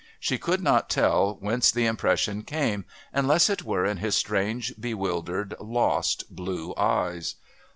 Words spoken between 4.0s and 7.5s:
strange, bewildered, lost blue eyes.